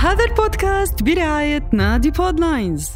هذا 0.00 0.24
البودكاست 0.24 1.02
برعاية 1.02 1.70
نادي 1.72 2.10
بودلاينز 2.10 2.90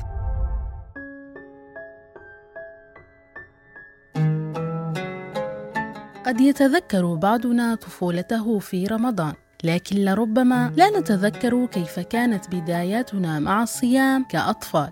قد 6.26 6.40
يتذكر 6.40 7.14
بعضنا 7.14 7.74
طفولته 7.74 8.58
في 8.58 8.86
رمضان 8.86 9.32
لكن 9.64 9.96
لربما 9.96 10.72
لا 10.76 11.00
نتذكر 11.00 11.66
كيف 11.66 12.00
كانت 12.00 12.54
بداياتنا 12.54 13.38
مع 13.38 13.62
الصيام 13.62 14.24
كأطفال. 14.24 14.90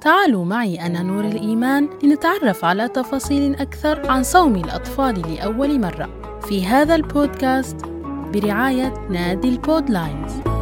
تعالوا 0.00 0.44
معي 0.44 0.86
أنا 0.86 1.02
نور 1.02 1.24
الإيمان 1.24 1.88
لنتعرف 2.02 2.64
على 2.64 2.88
تفاصيل 2.88 3.54
أكثر 3.54 4.10
عن 4.10 4.22
صوم 4.22 4.56
الأطفال 4.56 5.34
لأول 5.34 5.80
مرة 5.80 6.40
في 6.48 6.66
هذا 6.66 6.94
البودكاست 6.94 7.76
برعاية 8.32 9.08
نادي 9.10 9.48
البودلاينز 9.48 10.53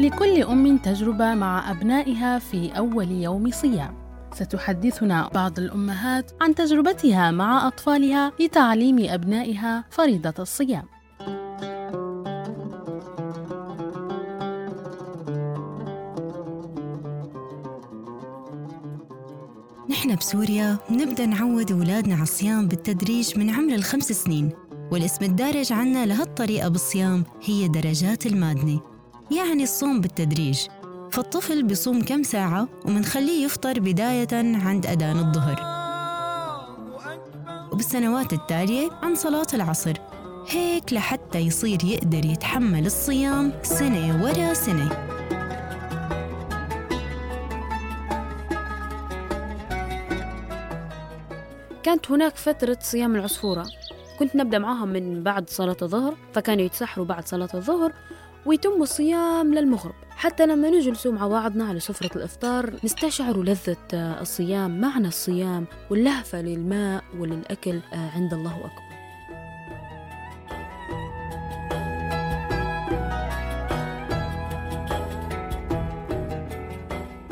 لكل 0.00 0.42
أم 0.42 0.76
تجربة 0.76 1.34
مع 1.34 1.70
أبنائها 1.70 2.38
في 2.38 2.78
أول 2.78 3.10
يوم 3.10 3.50
صيام. 3.50 3.94
ستحدثنا 4.34 5.30
بعض 5.34 5.58
الأمهات 5.58 6.30
عن 6.40 6.54
تجربتها 6.54 7.30
مع 7.30 7.66
أطفالها 7.66 8.32
لتعليم 8.40 8.98
أبنائها 9.10 9.84
فريضة 9.90 10.34
الصيام. 10.38 10.84
نحن 19.90 20.16
بسوريا 20.16 20.78
بنبدأ 20.90 21.26
نعود 21.26 21.72
أولادنا 21.72 22.14
على 22.14 22.22
الصيام 22.22 22.68
بالتدريج 22.68 23.38
من 23.38 23.50
عمر 23.50 23.74
الخمس 23.74 24.12
سنين 24.12 24.52
والاسم 24.92 25.24
الدارج 25.24 25.72
عنا 25.72 26.06
لهالطريقة 26.06 26.68
بالصيام 26.68 27.24
هي 27.44 27.68
درجات 27.68 28.26
المادنة 28.26 28.95
يعني 29.30 29.62
الصوم 29.62 30.00
بالتدريج. 30.00 30.66
فالطفل 31.12 31.62
بيصوم 31.62 32.04
كم 32.04 32.22
ساعة 32.22 32.68
ومنخليه 32.84 33.44
يفطر 33.44 33.80
بداية 33.80 34.58
عند 34.64 34.86
أذان 34.86 35.18
الظهر. 35.18 35.76
وبالسنوات 37.72 38.32
التالية 38.32 38.90
عن 39.02 39.14
صلاة 39.14 39.46
العصر. 39.54 39.92
هيك 40.48 40.92
لحتى 40.92 41.38
يصير 41.38 41.84
يقدر 41.84 42.24
يتحمل 42.24 42.86
الصيام 42.86 43.52
سنة 43.62 44.24
ورا 44.24 44.54
سنة. 44.54 44.88
كانت 51.82 52.10
هناك 52.10 52.36
فترة 52.36 52.78
صيام 52.80 53.16
العصفورة. 53.16 53.66
كنت 54.18 54.36
نبدأ 54.36 54.58
معاهم 54.58 54.88
من 54.88 55.22
بعد 55.22 55.50
صلاة 55.50 55.76
الظهر 55.82 56.16
فكانوا 56.32 56.64
يتسحروا 56.64 57.06
بعد 57.06 57.28
صلاة 57.28 57.48
الظهر 57.54 57.92
ويتم 58.46 58.82
الصيام 58.82 59.54
للمغرب. 59.54 59.94
حتى 60.10 60.46
لما 60.46 60.70
نجلسوا 60.70 61.12
مع 61.12 61.28
بعضنا 61.28 61.64
على 61.64 61.80
سفرة 61.80 62.16
الإفطار 62.16 62.74
نستشعر 62.84 63.42
لذة 63.42 63.76
الصيام 63.92 64.80
معنى 64.80 65.08
الصيام 65.08 65.66
واللهفة 65.90 66.40
للماء 66.40 67.04
وللأكل 67.18 67.80
عند 67.92 68.34
الله 68.34 68.56
أكبر. 68.56 68.86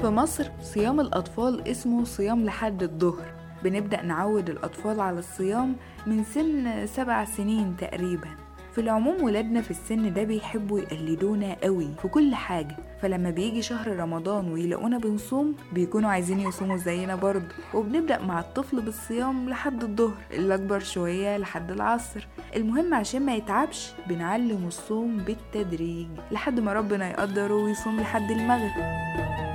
في 0.02 0.10
مصر 0.10 0.50
صيام 0.62 1.00
الأطفال 1.00 1.68
اسمه 1.68 2.04
صيام 2.04 2.44
لحد 2.44 2.82
الظهر. 2.82 3.34
بنبدأ 3.64 4.02
نعود 4.02 4.50
الأطفال 4.50 5.00
على 5.00 5.18
الصيام 5.18 5.76
من 6.06 6.24
سن 6.24 6.86
سبع 6.86 7.24
سنين 7.24 7.77
تقريبا. 7.77 8.43
في 8.74 8.80
العموم 8.80 9.23
ولادنا 9.23 9.61
في 9.62 9.70
السن 9.70 10.12
ده 10.12 10.23
بيحبوا 10.23 10.80
يقلدونا 10.80 11.57
قوي 11.62 11.89
في 12.02 12.08
كل 12.08 12.35
حاجة. 12.35 12.77
فلما 13.02 13.30
بيجي 13.30 13.62
شهر 13.62 13.96
رمضان 13.96 14.52
ويلاقونا 14.52 14.98
بنصوم 14.98 15.55
بيكونوا 15.73 16.11
عايزين 16.11 16.40
يصوموا 16.40 16.77
زينا 16.77 17.14
برضه. 17.14 17.55
وبنبدأ 17.74 18.23
مع 18.23 18.40
الطفل 18.40 18.80
بالصيام 18.80 19.48
لحد 19.48 19.83
الظهر 19.84 20.14
اللي 20.30 20.55
أكبر 20.55 20.79
شوية 20.79 21.36
لحد 21.36 21.70
العصر. 21.70 22.27
المهم 22.57 22.95
عشان 22.95 23.27
ما 23.27 23.34
يتعبش 23.34 23.92
بنعلم 24.07 24.67
الصوم 24.67 25.17
بالتدريج 25.17 26.08
لحد 26.30 26.61
ما 26.61 26.73
ربنا 26.73 27.11
يقدره 27.11 27.55
ويصوم 27.55 28.01
لحد 28.01 28.30
المغرب. 28.30 29.53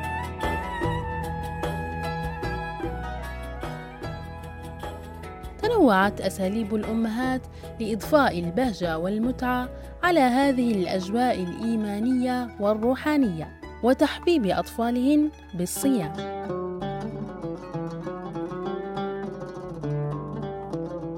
تنوعت 5.80 6.22
أساليب 6.22 6.76
الأمهات 6.76 7.42
لإضفاء 7.80 8.40
البهجة 8.40 8.98
والمتعة 8.98 9.70
على 10.04 10.20
هذه 10.20 10.72
الأجواء 10.72 11.44
الإيمانية 11.44 12.48
والروحانية 12.60 13.60
وتحبيب 13.84 14.46
أطفالهن 14.46 15.30
بالصيام. 15.54 16.14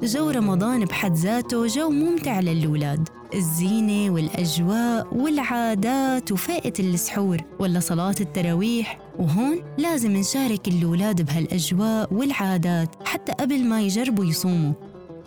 جو 0.03 0.29
رمضان 0.29 0.85
بحد 0.85 1.13
ذاته 1.13 1.67
جو 1.67 1.89
ممتع 1.89 2.39
للولاد 2.39 3.09
الزينة 3.33 4.13
والأجواء 4.13 5.07
والعادات 5.17 6.31
وفائة 6.31 6.73
السحور 6.79 7.37
ولا 7.59 7.79
صلاة 7.79 8.15
التراويح. 8.21 8.99
وهون 9.19 9.63
لازم 9.77 10.11
نشارك 10.11 10.67
الأولاد 10.67 11.21
بهالأجواء 11.21 12.13
والعادات 12.13 12.95
حتى 13.05 13.31
قبل 13.31 13.63
ما 13.63 13.81
يجربوا 13.81 14.25
يصوموا 14.25 14.73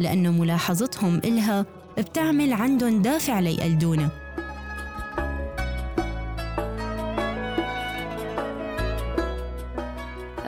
لأنه 0.00 0.30
ملاحظتهم 0.30 1.18
إلها 1.24 1.66
بتعمل 1.98 2.52
عندهم 2.52 3.02
دافع 3.02 3.40
ليقلدونا. 3.40 4.23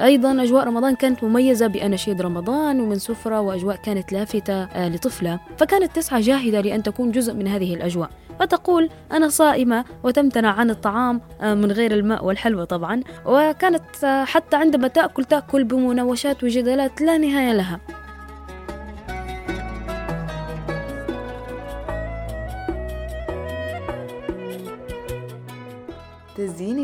أيضا 0.05 0.43
أجواء 0.43 0.67
رمضان 0.67 0.95
كانت 0.95 1.25
مميزة 1.25 1.67
بأناشيد 1.67 2.23
رمضان 2.23 2.81
ومن 2.81 2.99
سفرة 2.99 3.41
وأجواء 3.41 3.77
كانت 3.77 4.13
لافتة 4.13 4.89
لطفلة. 4.89 5.41
فكانت 5.59 5.97
تسعى 5.97 6.21
جاهدة 6.21 6.61
لأن 6.61 6.83
تكون 6.83 7.11
جزء 7.11 7.35
من 7.35 7.49
هذه 7.49 7.75
الأجواء. 7.75 8.11
فتقول 8.41 8.91
أنا 9.13 9.29
صائمة 9.29 9.85
وتمتنع 10.05 10.53
عن 10.53 10.71
الطعام 10.71 11.21
من 11.43 11.73
غير 11.73 11.95
الماء 11.95 12.25
والحلوى 12.25 12.67
طبعا. 12.67 13.01
وكانت 13.27 14.25
حتى 14.27 14.57
عندما 14.57 14.89
تأكل 14.89 15.25
تأكل 15.25 15.65
بمناوشات 15.65 16.45
وجدالات 16.45 17.01
لا 17.01 17.19
نهاية 17.19 17.53
لها. 17.53 17.81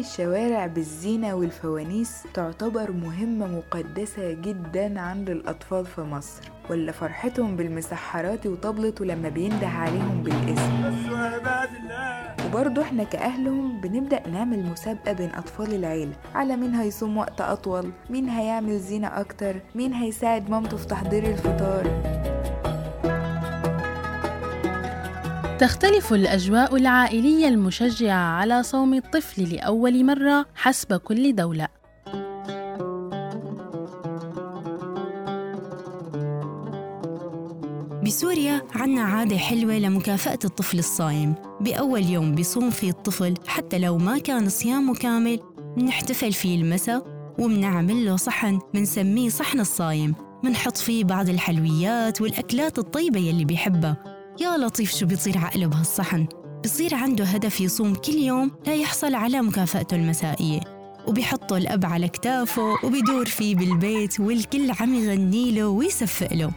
الشوارع 0.02 0.66
بالزينة 0.66 1.34
والفوانيس 1.34 2.22
تعتبر 2.34 2.90
مهمة 2.92 3.46
مقدسة 3.46 4.32
جدا 4.32 5.00
عند 5.00 5.30
الأطفال 5.30 5.86
في 5.86 6.00
مصر 6.00 6.40
ولا 6.70 6.92
فرحتهم 6.92 7.56
بالمسحرات 7.56 8.46
وطبلته 8.46 9.04
لما 9.04 9.28
بينده 9.28 9.66
عليهم 9.66 10.22
بالاسم. 10.22 10.72
وبرضه 12.46 12.82
إحنا 12.82 13.04
كأهلهم 13.04 13.80
بنبدأ 13.80 14.28
نعمل 14.28 14.66
مسابقة 14.66 15.12
بين 15.12 15.30
أطفال 15.34 15.74
العيلة 15.74 16.12
على 16.34 16.56
مين 16.56 16.74
هيصوم 16.74 17.16
وقت 17.16 17.40
أطول 17.40 17.90
مين 18.10 18.28
هيعمل 18.28 18.78
زينة 18.78 19.20
أكتر 19.20 19.54
مين 19.74 19.92
هيساعد 19.92 20.50
مامته 20.50 20.76
في 20.76 20.86
تحضير 20.86 21.24
الفطار. 21.26 21.86
تختلف 25.62 26.12
الأجواء 26.12 26.76
العائلية 26.76 27.48
المشجعة 27.48 28.18
على 28.18 28.62
صوم 28.62 28.94
الطفل 28.94 29.54
لأول 29.54 30.04
مرة 30.04 30.46
حسب 30.54 30.96
كل 30.96 31.34
دولة. 31.34 31.68
بسوريا 38.04 38.62
عنا 38.74 39.02
عادة 39.02 39.36
حلوة 39.36 39.78
لمكافأة 39.78 40.38
الطفل 40.44 40.78
الصايم. 40.78 41.34
بأول 41.60 42.06
يوم 42.06 42.34
بيصوم 42.34 42.70
فيه 42.70 42.90
الطفل 42.90 43.34
حتى 43.46 43.78
لو 43.78 43.98
ما 43.98 44.18
كان 44.18 44.48
صيامه 44.48 44.94
كامل 44.94 45.40
منحتفل 45.76 46.32
فيه 46.32 46.60
المساء 46.60 47.32
ومنعمل 47.38 48.06
له 48.06 48.16
صحن 48.16 48.58
منسميه 48.74 49.28
صحن 49.28 49.60
الصايم. 49.60 50.14
منحط 50.44 50.76
فيه 50.76 51.04
بعض 51.04 51.28
الحلويات 51.28 52.20
والأكلات 52.20 52.78
الطيبة 52.78 53.20
يلي 53.20 53.44
بيحبها. 53.44 54.21
يا 54.40 54.56
لطيف 54.56 54.94
شو 54.94 55.06
بيصير 55.06 55.38
عقله 55.38 55.66
بهالصحن؟ 55.66 56.26
بصير 56.64 56.94
عنده 56.94 57.24
هدف 57.24 57.60
يصوم 57.60 57.94
كل 57.94 58.12
يوم 58.12 58.50
لا 58.66 58.74
يحصل 58.74 59.14
على 59.14 59.42
مكافأته 59.42 59.94
المسائية 59.94 60.60
وبيحطه 61.06 61.56
الأب 61.56 61.84
على 61.84 62.08
كتافه 62.08 62.76
وبيدور 62.84 63.26
فيه 63.26 63.54
بالبيت 63.56 64.20
والكل 64.20 64.70
عم 64.80 64.94
يغني 64.94 65.52
له 65.52 65.68
ويصفق 65.68 66.32
له. 66.32 66.50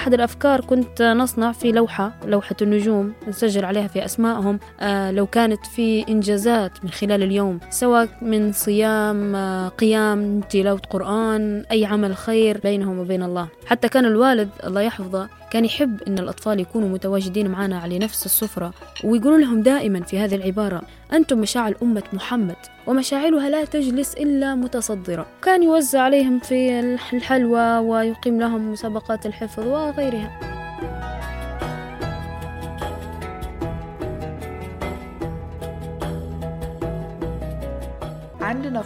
أحد 0.00 0.14
الأفكار 0.14 0.60
كنت 0.60 1.02
نصنع 1.02 1.52
في 1.52 1.72
لوحة 1.72 2.12
لوحة 2.24 2.56
النجوم 2.62 3.12
نسجل 3.28 3.64
عليها 3.64 3.88
في 3.88 4.04
أسمائهم 4.04 4.58
آه 4.80 5.10
لو 5.10 5.26
كانت 5.26 5.66
في 5.66 6.08
إنجازات 6.08 6.84
من 6.84 6.90
خلال 6.90 7.22
اليوم 7.22 7.60
سواء 7.70 8.08
من 8.22 8.52
صيام 8.52 9.34
آه 9.34 9.68
قيام 9.68 10.40
تلاوة 10.40 10.80
قرآن 10.90 11.64
أي 11.70 11.84
عمل 11.84 12.16
خير 12.16 12.58
بينهم 12.58 12.98
وبين 12.98 13.22
الله. 13.22 13.48
حتى 13.66 13.88
كان 13.88 14.04
الوالد 14.04 14.48
الله 14.64 14.80
يحفظه 14.80 15.28
كان 15.50 15.64
يحب 15.64 16.02
أن 16.02 16.18
الأطفال 16.18 16.60
يكونوا 16.60 16.88
متواجدين 16.88 17.50
معنا 17.50 17.78
على 17.78 17.98
نفس 17.98 18.26
السفرة 18.26 18.72
ويقولوا 19.04 19.38
لهم 19.38 19.62
دائما 19.62 20.02
في 20.02 20.18
هذه 20.18 20.34
العبارة 20.34 20.82
أنتم 21.12 21.38
مشاعل 21.38 21.74
أمة 21.82 22.02
محمد 22.12 22.56
ومشاعلها 22.86 23.48
لا 23.48 23.64
تجلس 23.64 24.14
إلا 24.14 24.54
متصدرة. 24.54 25.26
كان 25.42 25.62
يوزع 25.62 26.00
عليهم 26.00 26.38
في 26.38 26.80
الحلوى 27.12 27.78
ويقيم 27.78 28.40
لهم 28.40 28.72
مسابقات 28.72 29.26
الحفظ 29.26 29.66
وغيرها. 29.66 30.49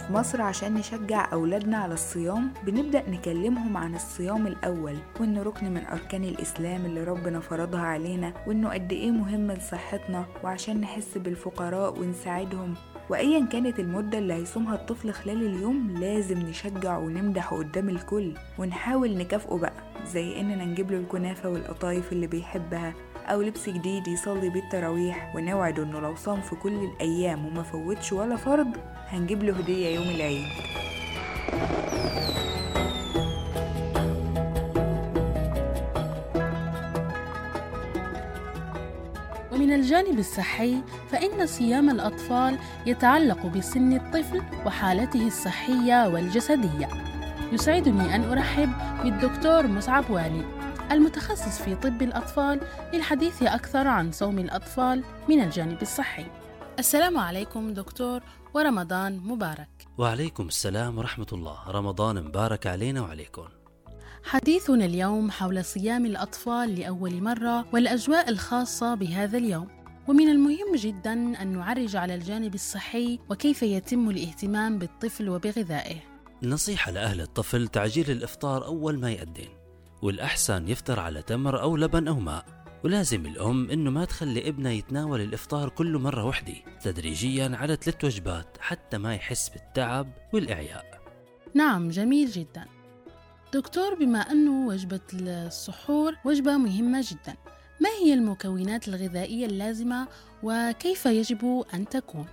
في 0.07 0.13
مصر 0.13 0.41
عشان 0.41 0.73
نشجع 0.73 1.33
أولادنا 1.33 1.77
على 1.77 1.93
الصيام 1.93 2.53
بنبدأ 2.65 3.09
نكلمهم 3.09 3.77
عن 3.77 3.95
الصيام 3.95 4.47
الأول 4.47 4.97
وإنه 5.19 5.43
ركن 5.43 5.71
من 5.73 5.85
أركان 5.85 6.23
الإسلام 6.23 6.85
اللي 6.85 7.03
ربنا 7.03 7.39
فرضها 7.39 7.79
علينا 7.81 8.33
وإنه 8.47 8.69
قد 8.69 8.91
إيه 8.91 9.11
مهم 9.11 9.51
لصحتنا 9.51 10.25
وعشان 10.43 10.81
نحس 10.81 11.17
بالفقراء 11.17 11.99
ونساعدهم. 11.99 12.73
وأيا 13.09 13.45
كانت 13.45 13.79
المدة 13.79 14.17
اللي 14.17 14.33
هيصومها 14.33 14.75
الطفل 14.75 15.11
خلال 15.11 15.45
اليوم 15.45 15.91
لازم 15.99 16.39
نشجع 16.39 16.97
ونمدحه 16.97 17.57
قدام 17.57 17.89
الكل 17.89 18.33
ونحاول 18.59 19.17
نكافئه 19.17 19.57
بقى 19.57 19.73
زي 20.07 20.39
إننا 20.39 20.65
نجيب 20.65 20.91
له 20.91 20.97
الكنافة 20.97 21.49
والقطايف 21.49 22.11
اللي 22.11 22.27
بيحبها. 22.27 22.93
أو 23.25 23.41
لبس 23.41 23.69
جديد 23.69 24.07
يصلي 24.07 24.49
بيه 24.49 24.59
التراويح 24.59 25.35
ونوعده 25.35 25.83
إنه 25.83 25.99
لو 25.99 26.15
صام 26.15 26.41
في 26.41 26.55
كل 26.55 26.73
الأيام 26.83 27.45
وما 27.45 27.63
فوتش 27.63 28.13
ولا 28.13 28.35
فرض 28.35 28.67
هنجيب 29.07 29.43
له 29.43 29.53
هدية 29.53 29.95
يوم 29.95 30.09
العيد 30.15 30.47
ومن 39.51 39.73
الجانب 39.73 40.19
الصحي 40.19 40.77
فإن 41.11 41.45
صيام 41.47 41.89
الأطفال 41.89 42.57
يتعلق 42.85 43.45
بسن 43.45 43.93
الطفل 43.93 44.41
وحالته 44.65 45.27
الصحية 45.27 46.07
والجسدية. 46.07 46.87
يسعدني 47.53 48.15
أن 48.15 48.23
أرحب 48.23 48.69
بالدكتور 49.03 49.67
مصعب 49.67 50.03
والي 50.09 50.43
المتخصص 50.91 51.61
في 51.61 51.75
طب 51.75 52.01
الأطفال 52.01 52.61
للحديث 52.93 53.43
أكثر 53.43 53.87
عن 53.87 54.11
صوم 54.11 54.39
الأطفال 54.39 55.03
من 55.29 55.41
الجانب 55.41 55.81
الصحي. 55.81 56.25
السلام 56.79 57.17
عليكم 57.17 57.73
دكتور 57.73 58.21
ورمضان 58.53 59.17
مبارك. 59.17 59.87
وعليكم 59.97 60.47
السلام 60.47 60.97
ورحمة 60.97 61.27
الله، 61.33 61.57
رمضان 61.67 62.23
مبارك 62.23 62.67
علينا 62.67 63.01
وعليكم. 63.01 63.43
حديثنا 64.23 64.85
اليوم 64.85 65.31
حول 65.31 65.65
صيام 65.65 66.05
الأطفال 66.05 66.79
لأول 66.79 67.23
مرة 67.23 67.65
والأجواء 67.73 68.29
الخاصة 68.29 68.95
بهذا 68.95 69.37
اليوم 69.37 69.67
ومن 70.07 70.29
المهم 70.29 70.75
جدا 70.75 71.13
أن 71.13 71.47
نعرج 71.47 71.95
على 71.95 72.15
الجانب 72.15 72.55
الصحي 72.55 73.19
وكيف 73.29 73.63
يتم 73.63 74.09
الاهتمام 74.09 74.79
بالطفل 74.79 75.29
وبغذائه 75.29 75.95
نصيحة 76.43 76.91
لأهل 76.91 77.21
الطفل 77.21 77.67
تعجيل 77.67 78.11
الإفطار 78.11 78.65
أول 78.65 78.99
ما 78.99 79.11
يأذن 79.11 79.64
والأحسن 80.05 80.67
يفطر 80.67 80.99
على 80.99 81.21
تمر 81.21 81.61
أو 81.61 81.77
لبن 81.77 82.07
أو 82.07 82.19
ماء. 82.19 82.45
ولازم 82.83 83.25
الأم 83.25 83.69
إنه 83.69 83.91
ما 83.91 84.05
تخلي 84.05 84.49
ابنها 84.49 84.71
يتناول 84.71 85.21
الإفطار 85.21 85.69
كله 85.69 85.99
مرة 85.99 86.25
وحدة 86.25 86.53
تدريجيا 86.81 87.51
على 87.53 87.75
ثلاث 87.75 88.05
وجبات 88.05 88.57
حتى 88.59 88.97
ما 88.97 89.15
يحس 89.15 89.49
بالتعب 89.49 90.11
والإعياء. 90.33 91.01
نعم 91.53 91.89
جميل 91.89 92.29
جدا. 92.29 92.65
دكتور 93.53 93.95
بما 93.95 94.19
أنه 94.19 94.67
وجبة 94.67 94.99
السحور 95.13 96.15
وجبة 96.25 96.57
مهمة 96.57 97.05
جدا 97.11 97.35
ما 97.79 97.89
هي 97.89 98.13
المكونات 98.13 98.87
الغذائية 98.87 99.45
اللازمة 99.45 100.07
وكيف 100.43 101.05
يجب 101.05 101.65
أن 101.73 101.89
تكون؟ 101.89 102.25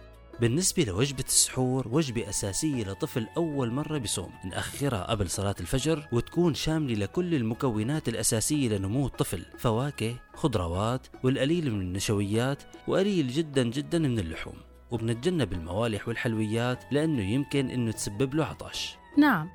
بالنسبة 0.42 0.84
لوجبة 0.84 1.24
السحور 1.28 1.88
وجبة 1.88 2.28
أساسية 2.28 2.84
لطفل 2.84 3.26
أول 3.36 3.70
مرة 3.70 3.98
بصوم 3.98 4.30
نأخرها 4.44 5.02
قبل 5.02 5.30
صلاة 5.30 5.54
الفجر 5.60 6.08
وتكون 6.12 6.54
شاملة 6.54 6.94
لكل 6.94 7.34
المكونات 7.34 8.08
الأساسية 8.08 8.68
لنمو 8.68 9.06
الطفل. 9.06 9.44
فواكه 9.58 10.16
خضروات 10.34 11.06
والقليل 11.22 11.72
من 11.72 11.80
النشويات 11.80 12.62
وقليل 12.88 13.28
جدا 13.28 13.62
جدا 13.62 13.98
من 13.98 14.18
اللحوم. 14.18 14.54
وبنتجنب 14.90 15.52
الموالح 15.52 16.08
والحلويات 16.08 16.84
لأنه 16.92 17.22
يمكن 17.22 17.70
أنه 17.70 17.92
تسبب 17.92 18.34
له 18.34 18.44
عطش. 18.44 18.96
نعم. 19.18 19.48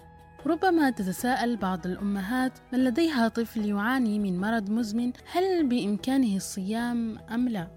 ربما 0.45 0.89
تتساءل 0.89 1.57
بعض 1.57 1.85
الأمهات 1.87 2.59
من 2.73 2.83
لديها 2.83 3.27
طفل 3.27 3.65
يعاني 3.65 4.19
من 4.19 4.39
مرض 4.39 4.69
مزمن 4.69 5.13
هل 5.31 5.69
بإمكانه 5.69 6.35
الصيام 6.35 7.19
أم 7.19 7.49
لا؟ 7.49 7.76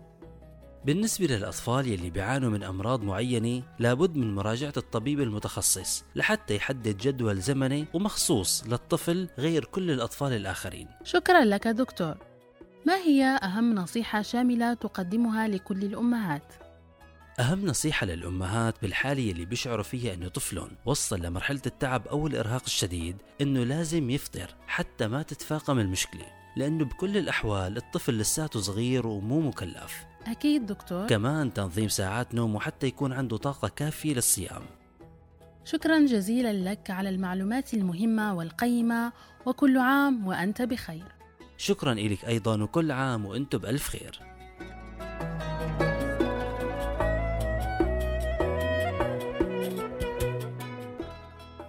بالنسبة 0.84 1.26
للأطفال 1.26 1.88
يلي 1.88 2.10
بيعانوا 2.10 2.50
من 2.50 2.62
أمراض 2.62 3.02
معينة 3.02 3.62
لابد 3.78 4.16
من 4.16 4.34
مراجعة 4.34 4.72
الطبيب 4.76 5.20
المتخصص 5.20 6.04
لحتى 6.14 6.56
يحدد 6.56 6.96
جدول 6.96 7.40
زمني 7.40 7.86
ومخصوص 7.94 8.64
للطفل 8.66 9.28
غير 9.38 9.64
كل 9.64 9.90
الأطفال 9.90 10.32
الآخرين. 10.32 10.88
شكرا 11.04 11.44
لك 11.44 11.68
دكتور. 11.68 12.14
ما 12.86 12.96
هي 12.96 13.24
أهم 13.24 13.74
نصيحة 13.74 14.22
شاملة 14.22 14.74
تقدمها 14.74 15.48
لكل 15.48 15.84
الأمهات؟ 15.84 16.54
أهم 17.40 17.66
نصيحة 17.66 18.06
للأمهات 18.06 18.74
بالحالة 18.82 19.30
اللي 19.30 19.44
بيشعروا 19.44 19.84
فيها 19.84 20.14
إنه 20.14 20.28
طفلهم 20.28 20.70
وصل 20.86 21.22
لمرحلة 21.22 21.62
التعب 21.66 22.08
أو 22.08 22.26
الإرهاق 22.26 22.62
الشديد 22.66 23.16
إنه 23.40 23.64
لازم 23.64 24.10
يفطر 24.10 24.54
حتى 24.66 25.08
ما 25.08 25.22
تتفاقم 25.22 25.78
المشكلة 25.78 26.26
لأنه 26.56 26.84
بكل 26.84 27.16
الأحوال 27.16 27.76
الطفل 27.76 28.18
لساته 28.18 28.60
صغير 28.60 29.06
ومو 29.06 29.40
مكلف. 29.40 30.09
أكيد 30.26 30.66
دكتور. 30.66 31.06
كمان 31.06 31.52
تنظيم 31.52 31.88
ساعات 31.88 32.34
نومه 32.34 32.60
حتى 32.60 32.86
يكون 32.86 33.12
عنده 33.12 33.36
طاقة 33.36 33.68
كافية 33.68 34.14
للصيام. 34.14 34.62
شكرا 35.64 35.98
جزيلا 35.98 36.52
لك 36.52 36.90
على 36.90 37.08
المعلومات 37.08 37.74
المهمة 37.74 38.34
والقيمة 38.34 39.12
وكل 39.46 39.78
عام 39.78 40.26
وأنت 40.26 40.62
بخير. 40.62 41.04
شكرا 41.56 41.92
إلك 41.92 42.24
أيضا 42.24 42.62
وكل 42.62 42.92
عام 42.92 43.26
وأنتم 43.26 43.58
بألف 43.58 43.88
خير. 43.88 44.20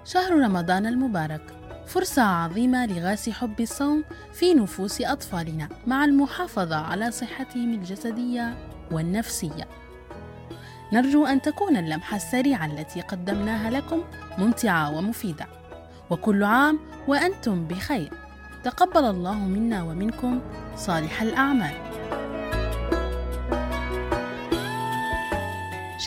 شهر 0.06 0.32
رمضان 0.32 0.86
المبارك. 0.86 1.61
فرصة 1.92 2.22
عظيمة 2.22 2.86
لغاس 2.86 3.30
حب 3.30 3.62
الصوم 3.62 4.04
في 4.34 4.54
نفوس 4.54 5.02
أطفالنا 5.02 5.70
مع 5.88 6.06
المحافظة 6.06 6.76
على 6.76 7.12
صحتهم 7.12 7.74
الجسدية 7.74 8.58
والنفسية. 8.92 9.68
نرجو 10.94 11.26
أن 11.26 11.42
تكون 11.42 11.78
اللمحة 11.78 12.18
السريعة 12.18 12.66
التي 12.66 13.02
قدمناها 13.02 13.70
لكم 13.70 14.04
ممتعة 14.38 14.98
ومفيدة. 14.98 15.48
وكل 16.10 16.44
عام 16.44 16.80
وأنتم 17.08 17.68
بخير. 17.68 18.14
تقبل 18.64 19.06
الله 19.06 19.40
منا 19.40 19.84
ومنكم 19.84 20.42
صالح 20.76 21.22
الأعمال. 21.22 21.74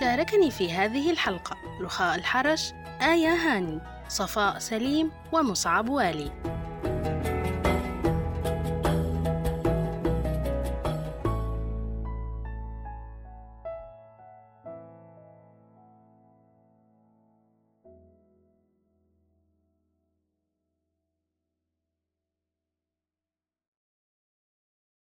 شاركني 0.00 0.50
في 0.50 0.72
هذه 0.72 1.10
الحلقة 1.10 1.56
رخاء 1.80 2.16
الحرش 2.16 2.72
آية 3.02 3.34
هاني 3.34 3.93
صفاء 4.08 4.58
سليم 4.58 5.10
ومصعب 5.32 5.88
والي. 5.88 6.53